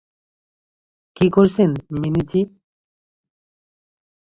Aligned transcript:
কী 1.15 1.27
করেছেন 1.29 1.69
মিনি 1.99 2.23
জি? 2.27 2.41